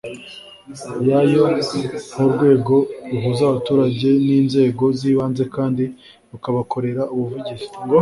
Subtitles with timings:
[1.09, 1.43] yayo
[2.13, 2.75] nk urwego
[3.11, 5.83] ruhuza abaturage n inzego z ibanze kandi
[6.31, 7.67] rukabakorera ubuvugizi